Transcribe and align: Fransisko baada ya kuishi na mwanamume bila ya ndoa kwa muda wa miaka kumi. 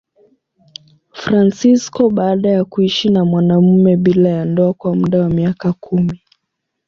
Fransisko 1.13 2.09
baada 2.09 2.49
ya 2.49 2.65
kuishi 2.65 3.09
na 3.09 3.25
mwanamume 3.25 3.97
bila 3.97 4.29
ya 4.29 4.45
ndoa 4.45 4.73
kwa 4.73 4.95
muda 4.95 5.21
wa 5.21 5.29
miaka 5.29 5.73
kumi. 5.73 6.19